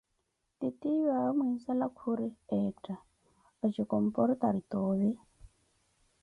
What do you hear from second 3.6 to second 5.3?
otjikomportari tovi?